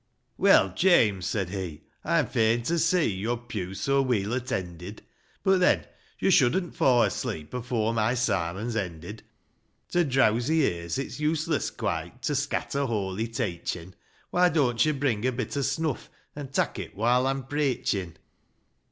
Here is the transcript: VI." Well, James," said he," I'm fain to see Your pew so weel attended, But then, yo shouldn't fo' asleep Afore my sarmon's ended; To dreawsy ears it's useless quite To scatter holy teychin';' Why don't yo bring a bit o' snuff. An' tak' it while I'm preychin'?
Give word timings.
VI." 0.01 0.25
Well, 0.39 0.73
James," 0.75 1.27
said 1.27 1.49
he," 1.49 1.83
I'm 2.03 2.25
fain 2.25 2.63
to 2.63 2.79
see 2.79 3.07
Your 3.13 3.37
pew 3.37 3.75
so 3.75 4.01
weel 4.01 4.33
attended, 4.33 5.03
But 5.43 5.59
then, 5.59 5.85
yo 6.17 6.31
shouldn't 6.31 6.75
fo' 6.75 7.03
asleep 7.03 7.53
Afore 7.53 7.93
my 7.93 8.15
sarmon's 8.15 8.75
ended; 8.75 9.21
To 9.89 10.03
dreawsy 10.03 10.61
ears 10.61 10.97
it's 10.97 11.19
useless 11.19 11.69
quite 11.69 12.23
To 12.23 12.33
scatter 12.33 12.87
holy 12.87 13.27
teychin';' 13.27 13.93
Why 14.31 14.49
don't 14.49 14.83
yo 14.83 14.93
bring 14.93 15.23
a 15.27 15.31
bit 15.31 15.55
o' 15.55 15.61
snuff. 15.61 16.09
An' 16.35 16.47
tak' 16.47 16.79
it 16.79 16.95
while 16.95 17.27
I'm 17.27 17.43
preychin'? 17.43 18.15